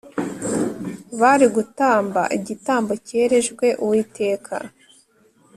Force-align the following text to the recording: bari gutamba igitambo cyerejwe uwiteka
bari 1.19 1.47
gutamba 1.55 2.21
igitambo 2.37 2.91
cyerejwe 3.07 3.67
uwiteka 3.83 4.55